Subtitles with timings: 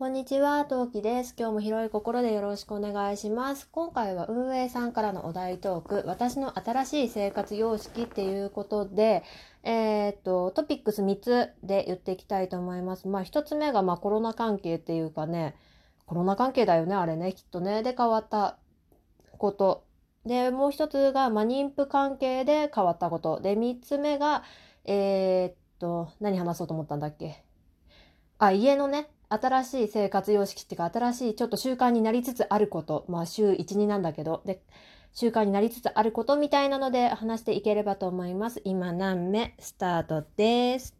[0.00, 1.34] こんにちは、トウキです。
[1.38, 3.68] 今日も広い心でよろしくお願いします。
[3.70, 9.22] 今回は運営さんからのお題トーク、私の新しい生活様式っていうことで、
[9.62, 13.08] えーっと、トピックス3つで言っていきたいと思います。
[13.08, 15.54] まあ、1つ目がまあコロナ関係っていうかね、
[16.06, 17.82] コロナ関係だよね、あれね、きっとね。
[17.82, 18.56] で、変わった
[19.36, 19.84] こと。
[20.24, 23.38] で、もう一つが、まあ、妊婦関係で変わったこと。
[23.40, 24.44] で、3つ目が、
[24.86, 27.44] えーっと、何話そうと思ったんだっけ？
[28.38, 33.04] あ、家のね、新しい生活様式っていうか、新しいちょっと習慣になりつつあること。
[33.08, 34.42] まあ、週1、2なんだけど。
[34.44, 34.60] で、
[35.12, 38.60] 習慣になりつつあることみたいなので話していければと思います。
[38.64, 39.54] 今何目？
[39.60, 40.96] スタートです。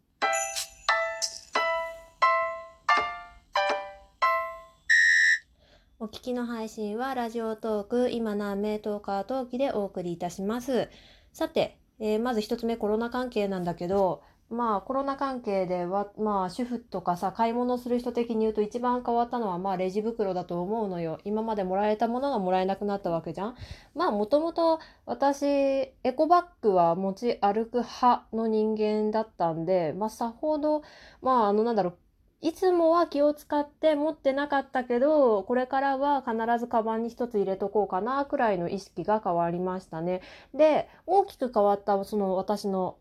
[5.98, 10.88] お聞きの配信はラジオトーク今何名トーカートーキでお送りいたします。
[11.32, 21.18] さて、えーまず一つ目コロナ関係なんだけど、まあコロナ関係では、まあ主婦とかさ、買い物する人的に言うと一番変わったのはまあレジ袋だと思うのよ。
[21.24, 23.56] 今までもらえたものがもらえなくなったわけじゃん。
[23.94, 30.82] まあもともと私、エコバッグは持ち歩く派の人間だったんで、まあさほど、
[31.22, 31.98] まああのなんだろう、
[32.40, 40.22] いつもは気を使って持ってなかったけど、これからは必ずカバンに一つ入れとこうかな、くらいの意識が変わりましたね。
[40.54, 42.96] で、大きく変わったその私の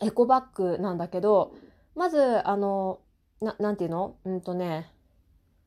[0.00, 1.54] エコバッグなんだけど、
[1.94, 3.00] まず、あの、
[3.40, 4.16] な、なんていうの？
[4.24, 4.92] うんとね、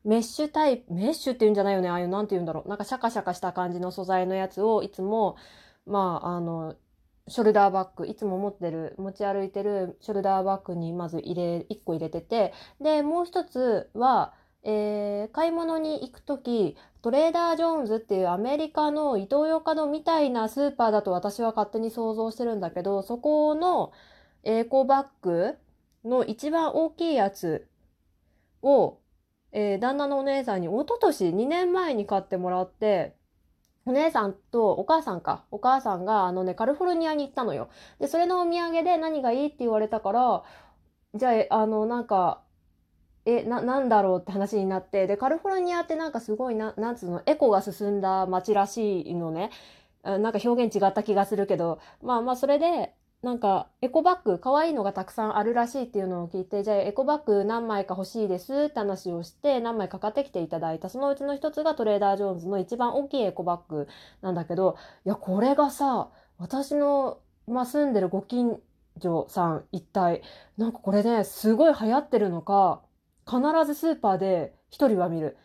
[0.04, 1.88] メッシュタイプ、メッシュっていうんじゃないよね？
[1.88, 2.68] ああいう、なんて言うんだろう？
[2.68, 5.36] なんかシャカシャカした感じの素材のやつをいつも、
[5.86, 6.76] まあ、あの、
[7.28, 23.92] ショルダーバッグ、いつも持ってる、持ち歩いてるショルダーバッグにまず入れ、1個入れてて、で、もう一つは、えー買い物に行くとき、トレーダー・ジョーンズっていうアメリカのイトーヨーカドみたいなスーパーだと私は勝手に想像してるんだけど、そこの
[24.44, 25.56] エコバッグ
[26.04, 27.68] の一番大きいやつ
[28.62, 28.98] を、
[29.52, 33.14] えー旦那のお姉さんに一昨年2年前に買ってもらって、
[33.84, 35.44] お姉さんとお母さんか。
[35.50, 37.68] お母さんがあのね、カリフォルニアに行ったのよ。
[38.00, 40.44] で、それのお土産で何がいいって言われたから、
[41.14, 42.42] じゃあ、あの、なんか、
[43.24, 49.50] え、な、なんだろうって話になって、で、カリフォルニアってなんかすごいな、なんつうの、エコが進んだ街らしいのね。
[50.04, 60.88] なんか表現違った気がするけど、まあまあそれで、なんかエコバッグ、可愛いのがたくさんあるらしいっていうのを聞いて、じゃあエコバッグ何枚か欲しいですって話をして、何枚か買ってきていただいた。
[60.88, 63.86] そのうちの一つがトレーダー・ジョーンズの一番大きいエコバッグ
[64.22, 68.60] なんだけど、いや、これがさ、私の、まあ、住んでるご近
[69.00, 70.22] 所さん一体、
[70.56, 72.82] なんかこれね、すごい流行ってるのか、
[73.26, 75.36] 必ずスーパーで一人は見る。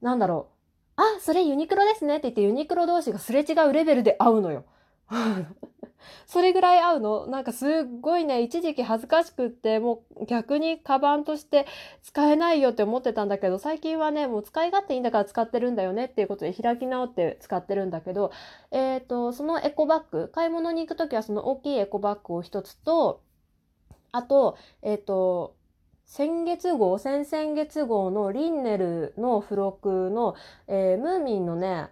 [0.00, 0.48] なんだろ
[0.96, 1.02] う。
[1.02, 4.64] あ、それユニクロですねって言ってユニクロ同士がすれ違うレベルで会うのよ。
[6.26, 7.26] それぐらい合うの？
[7.26, 7.70] なんかすっ
[8.00, 11.66] ごいね、一時期恥ずかしくって、もう逆にカバンとして
[12.02, 18.30] 使えないよって思ってたんだけど、最近はね、もう使い勝手いいんだから使ってるんだよねっていうことで開き直って使ってるんだけど、
[18.70, 23.22] えっ、と、そのエコバッグ、買い物に行くときはその大きいエコバッグを一つと、
[24.12, 25.56] あと、えっ、と、
[26.06, 31.88] 先月号、先々月号のリンネルの付録の、えームーミンのね、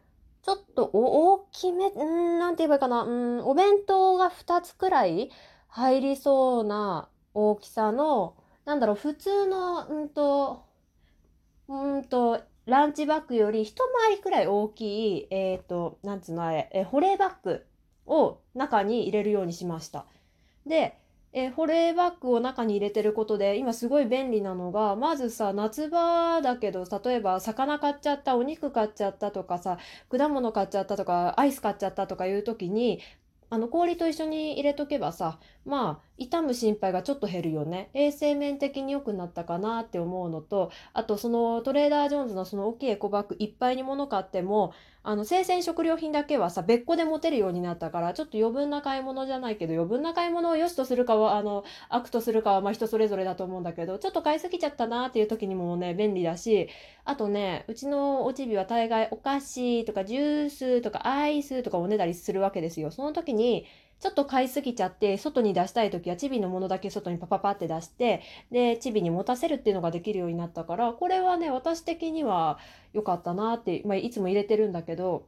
[0.47, 3.11] ちょっと大きめ、うーん、なんて言えばいいかな、うー
[3.43, 5.29] ん、お弁当が2つくらい
[5.67, 10.65] 入りそうな大きさの、なんだろう、普通の、うんと、
[11.67, 17.67] うんと、ランチバッグより一回りくらい大きい、えっ、と、なんつうのあれ、え保冷バッグ
[18.07, 20.07] を中に入れるようにしました。
[20.65, 20.97] で、
[21.33, 29.79] えー保冷バッグを中に入れてることで今すごい便利なのがまずさ夏場だけど例えば魚買っちゃったお肉買っちゃったとかさ
[30.11, 33.01] 果物買っちゃったとかアイス買っちゃったとかいう時に
[33.51, 37.91] あの氷と一緒に入れとけばさまあ傷む心配がちょっと減るよね。
[37.93, 44.73] 衛生面的に良くなったかなって思うのとあとそのトレーダー・ジョーンズのその大きいエコバッグいっぱいに物買っても
[45.03, 56.69] あの生鮮食料品だけはさ別個で持てるようになったからちょっと余分な買い物じゃないけど余分な買い物を良しとするかはあの悪とするかはまあ人それぞれだと思うんだけどちょっと買いすぎちゃったなっていう時にもね便利だし
[57.05, 62.91] あとねうちのおちびは大概お菓子とかジュースとかアイスとかおねだりするわけですよ。
[62.91, 63.67] その時に
[64.01, 72.59] ちょっと買いすぎちゃって外に出したい時はチビのものだけ外にパパパって出してでチビに持たせるっていうのができるようになったからこれはね私的には
[72.93, 75.27] 良かったなって、まあ、いつも入れてるんだけど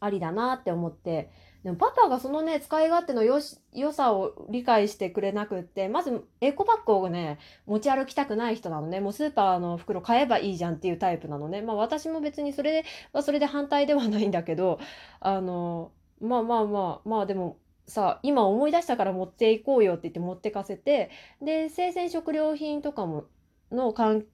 [0.00, 1.30] ありだなって思って。
[1.62, 9.00] でもパパがそのね使い勝手のよし良さを理解してくれなくってまずエコバッグをね持ち歩きたくない人なのね。
[9.00, 11.60] もうスーパーの袋買えばいいじゃんっていうタイプなのね。
[11.60, 14.80] まあ私も別にそれはそれで反対ではないんだけど
[15.20, 21.10] あのまあまあまあまあでもさ今思い出したから持っていこうよって言って持ってかせて
[21.42, 23.24] で生鮮食料品とかも
[23.72, 24.24] の関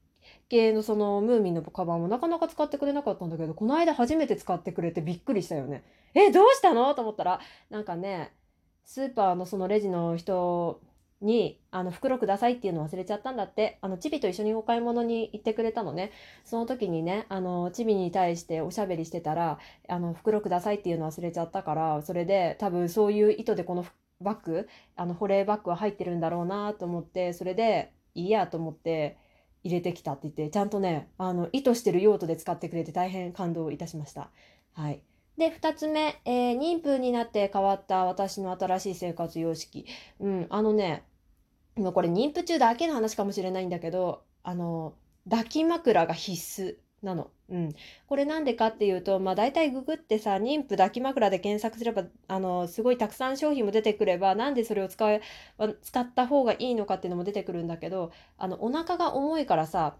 [0.49, 5.85] 係のそのムーミンのカバンもなかなか使ってくれなかったんだけど、この間初めて使ってくれてびっくりしたよね。
[6.15, 6.93] え、どうしたの？
[6.95, 7.41] と思ったら、
[7.71, 8.33] なんかね、
[8.85, 10.81] スーパーのそのレジの人
[11.21, 13.79] に、あの、袋くださいっていうの忘れちゃったんだって。
[13.81, 16.13] あの、チビと一緒にお買い物に行ってくれたのね。
[16.45, 19.59] その時にね、あの、チビに対しておしゃべりしてたら、
[19.89, 23.85] あの、袋くださいっていうの忘れちゃったから、それで多分そういう意図でこの
[24.21, 29.19] バッグ、あの、保冷バッグは入ってるんだろうなと思って、それで、いいやと思って、
[29.65, 34.31] 入れてきたって言って、ちゃんとね、あの、意図してる用途で使ってくれて大変感動いたしました。
[34.75, 35.03] はい。
[35.37, 39.87] で、二つ目、えー、妊婦になって変わった私の新しい生活様式。
[40.21, 41.05] うん、あのね、
[41.77, 44.95] もうこれ妊婦中だけの話かもしれないんだけど、あの、
[45.29, 47.31] 抱き枕が必須なの。
[47.49, 47.73] うん。
[48.07, 55.21] これなんでかっていうと、まあ大体ググってさ、妊婦抱き枕で検索すれば、あの、すごいたくさん商品も出てくれば、なんでそれを使え、
[55.83, 59.97] 使った方がいいのかっていうのも出てくるんだけど、あの、お腹が重いからさ、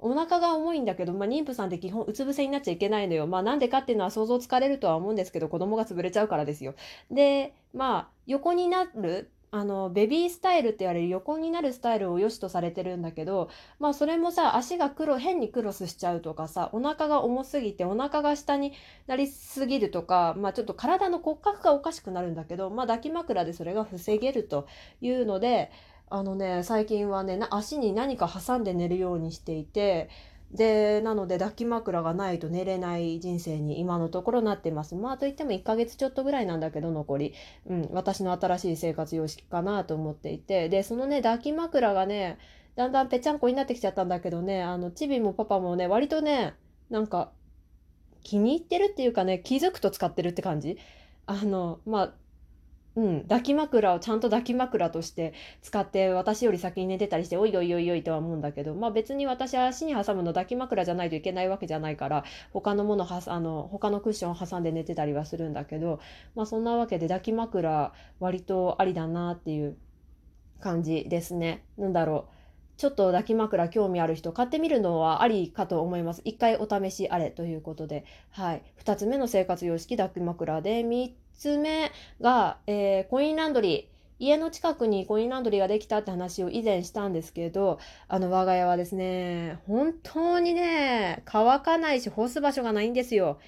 [0.00, 3.26] お腹が重いんだけど、まあ、妊婦さんって基本うつ伏せになっちゃいけないのよ。
[3.26, 6.74] まあ、なんでかっていうのは想像つかれるとは思うんですけど、子供が潰れちゃうからですよ。
[7.10, 13.50] で、まあ、横になる、あの、ベビースタイルって言われる横になるスタイルを良しとされてるんだけど、
[13.80, 18.72] まあそれもさ、足が黒、変にクロスしちゃうとかさ、お腹が重すぎてお腹が下に
[19.08, 24.68] なりすぎるとか、まあちょっと体の骨格がおかしくなるんだけど、まあ抱き枕でそれが防げると
[25.00, 25.72] いうので、
[26.10, 30.10] あのね、最近はね、足に何か挟んで寝るようにしていて、
[30.50, 34.96] で、なので抱き枕がないと寝れない人生に今のところなってます。
[34.96, 37.34] まあといっても1ヶ月ちょっとぐらいなんだけど残り、
[37.66, 42.38] うん、私の新しい生活様式かなと思っていて、で、そのね、抱き枕がね、
[42.74, 46.54] だんだんぺちゃんこになってきちゃったんだけどね、あの、チビもパパもね、割とね、
[46.88, 47.30] なんか、
[48.24, 50.76] 気に入ってるっていうかね、気づくと使ってるって感じ。
[51.26, 52.12] あの、まあ、
[52.96, 55.32] うん、抱き枕をちゃんと抱き枕として
[55.62, 66.00] 使って私より先に寝てたりしておいおいおいおいとは思うんだけどまあ別に私は足に挟むの抱き枕じゃないといけないわけじゃないから他のものはあの他のクッションを挟んで寝てたりはするんだけど
[66.34, 69.76] まあそんなわけで抱き枕割とありだなっていう
[70.60, 71.64] 感じですね。
[71.78, 72.40] なんだろう
[72.80, 76.22] ちょっと抱き枕興味ある人買ってみるのはありかと思います。
[76.24, 78.06] 一回お試しあれということで。
[78.30, 78.62] はい。
[78.74, 81.90] 二つ目の生活様式抱き枕で、三つ目
[82.20, 84.00] が、えー、コインランドリー。
[84.22, 93.38] 家の近くにコインランドリーができたって話を以前したんですけど、あの我が家はですね、本当にね、乾かないし干す場所がないんですよ。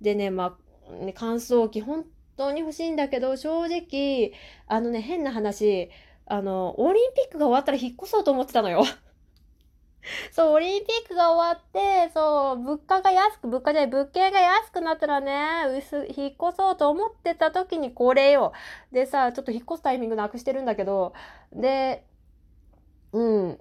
[0.00, 0.56] でね、ま
[0.88, 2.04] あ、ね、乾燥機本
[2.36, 4.32] 当に欲しいんだけど、正直、
[4.68, 5.90] あのね、変な話、
[6.26, 8.84] あの、オリンピックが終わったら引っ越そうと思ってたのよ。
[10.32, 18.52] そう、オリンピックが終わって、そう、物価が安く、物価じゃない、物件が安くなったらね、薄、引っ越そうと思ってた時にこれよ。
[18.92, 21.12] でさ、ちょっと引っ越すタイミングなくしてるんだけど、
[21.52, 22.04] で、
[23.12, 23.60] うん。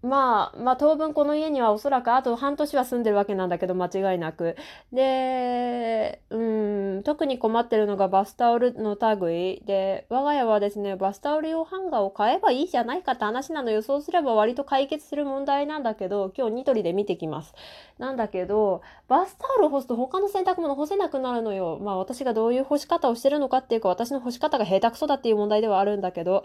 [0.00, 4.56] まあ、まあ当分この家にはおそらくあと半年は住んでるわけなんだけど間違いなく。
[4.92, 13.82] で、うん、特に困ってるのがバスタオルの類で、我が家はですね、バスタオル用ハンガーを買えばいいじゃないかって話なのよ。
[13.82, 17.54] そうすれば割と解決する問題なんだけど、今日ニトリで見てきます。
[17.98, 21.78] なんだけど、バスタオル干すと他の洗濯物干せなくなるのよ。
[21.82, 26.44] まあ私がどういう干し方をしてるのかっていうか、私の干し方が下手くそだっていう問題ではあるんだけど、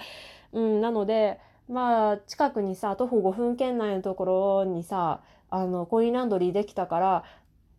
[0.53, 1.39] うん、なので、
[1.69, 7.23] まあ近くにさ徒歩5分圏内のところにさあのコインランドリーできたから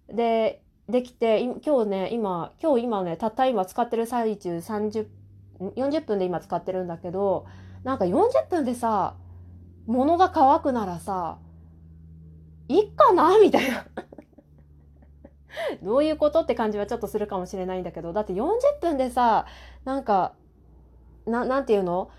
[0.09, 5.07] でできて今日ね今今日今ねたった今使ってる最中30
[5.61, 7.47] 40分で今使ってるんだけど
[7.85, 9.15] なんか40分でさ
[9.87, 11.39] 物が乾くならさ
[12.69, 13.39] いっかな？
[13.41, 13.85] みたいな。
[15.83, 16.41] どういうこと？
[16.41, 19.47] って感じはちょっとするかもしれないんだけどだって40分でさ
[19.85, 20.33] なんか
[21.27, 22.11] ななんていうの？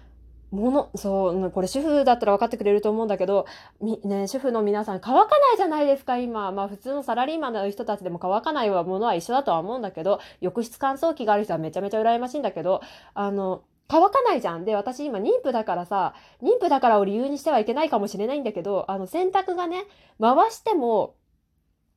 [0.55, 3.45] もの、そう、これ主婦だったら分かってくれると思うんだけど、
[3.81, 6.51] み、ね、主婦の皆さん乾かないじゃないですか、今。
[6.51, 12.81] まあ普通のサラリーマンの人たちでも乾かないものは一緒だとは思うんだけど、浴室乾燥機がある人はめちゃめちゃ羨ましいんだけど、
[13.13, 14.65] あの、乾かないじゃん。
[14.65, 19.83] で、私今妊婦だからさ、妊婦だからを理由にしてはいけないかもしれないんだけど、あの洗濯がね、
[20.19, 21.15] 回しても、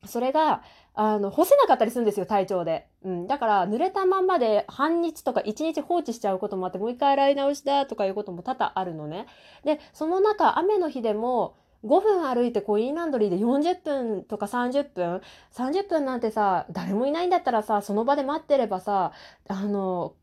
[0.05, 0.63] それが、
[0.93, 2.87] あの、干せなかったりするんですよ、体調で。
[3.03, 3.27] うん。
[3.27, 9.25] だから、濡れたまんまで半日とか1日放置しちゃうこともあって、もう一回洗い直しだとかいうことも多々あるのね。
[9.63, 15.21] で、その中、雨の日でも、5分歩いてコインランドリーで40分とか30分
[15.53, 19.13] ?30 分なんてさ、誰もいないんだったらさ、その場で待ってればさ、
[19.47, 20.15] あの、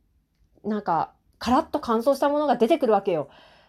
[0.65, 3.29] なんか、カラッと乾燥したものが出てくるわけよ。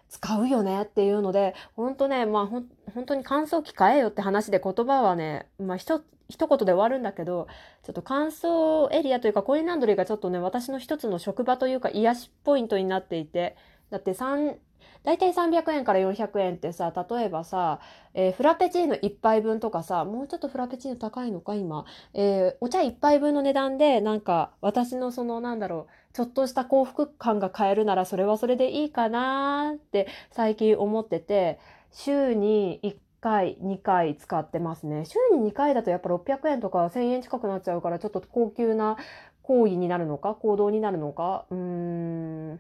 [0.09, 7.47] 使うよねっていうので、ほんとね、まあほん、本当に乾燥機買えよって話で言葉はね、まあ一、一言で終わるんだけど、
[7.83, 13.55] ちょっと乾燥エリアというかコインランドリーがちょっとね、私の一つの職場というか癒しポイントになっていて、
[13.89, 14.55] だって3、
[15.03, 17.79] だいたい300円から400円ってさ、例えばさ、
[18.13, 21.85] えー、フラペチーノ1杯分とかさ、もうちょっとフラペチーノ高いのか、今。
[22.13, 31.59] えー、お茶1杯分の値段で、なんか、私のその、なんだろう、ちょっとした幸福感が買えるなら、それはそれでいいかなって最近思ってて、
[31.91, 35.05] 週に1回、2回使ってますね。
[35.05, 38.97] 週に2回だとやっぱ600円とか1000円近くなっちゃうから、ちょっと高級な
[39.43, 42.59] 行為になるのか、行動になるのか、うーん、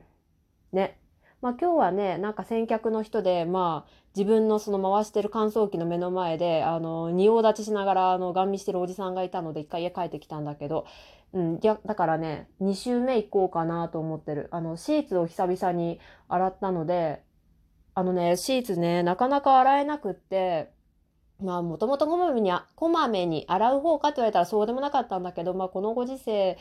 [0.73, 0.97] ね。
[1.41, 10.87] まあ今日はね、なんか先客の人で、まあ自分のその回してる乾燥機の目の前で、あの、仁王立ちしながら、あの、ガン見してるおじさんがいたので、一回家帰ってきたんだけど、
[11.33, 14.47] うん、だからね、2週目行こうかなと思ってる。
[14.51, 17.21] あの、シーツを久々に洗ったので、
[17.93, 20.71] あのね、シーツね、なかなか洗えなくって、
[21.39, 26.57] まあ、もともとこまめに、こまめに洗う方かって言われたらそうでもなかったんだけど、まあ、このご時世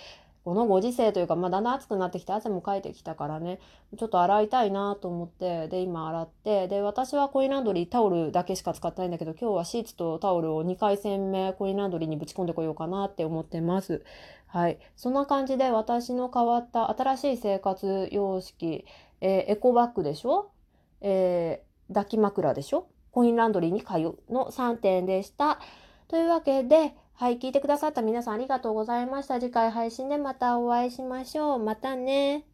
[0.46, 3.58] このご時世というか、まあ、だんだん暑くなってきて汗もかいてきたからね
[3.98, 14.04] ちょっと洗いたいなと思ってで今洗ってで私はコインランドリータオルだけしか使ってないんだけど今日はシーツとタオルを2回戦目コインランドリーにぶち込んでこようかなって思ってます。
[14.46, 18.86] はい、そんな感じで私の変わった新しい生活様式、
[19.20, 20.52] えー、エコバッグでしょ、
[21.00, 22.86] えー、抱き枕でしょ？
[23.10, 25.58] コインランドリーに通うの3点でした。
[26.06, 29.40] というわけではい、聞いてくださった皆さんありがとうございました。
[29.40, 31.58] 次回配信でまたお会いしましょう。
[31.58, 32.44] またね。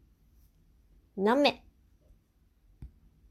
[1.17, 1.62] なめ。